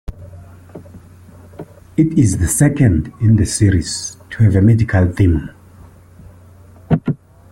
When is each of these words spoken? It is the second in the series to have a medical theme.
It 1.95 2.17
is 2.17 2.39
the 2.39 2.47
second 2.47 3.13
in 3.21 3.35
the 3.35 3.45
series 3.45 4.17
to 4.31 4.43
have 4.45 4.55
a 4.55 4.61
medical 4.63 5.11
theme. 5.11 5.51